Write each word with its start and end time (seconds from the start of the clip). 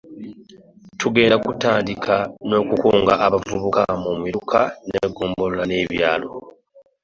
Tugenda 0.99 1.35
kutandika 1.45 2.15
n'okukunga 2.47 3.13
abavubuka 3.25 3.83
mu 4.03 4.11
miruka 4.23 4.59
n'eggombolola 4.89 5.63
n'ebyalo 5.67 6.29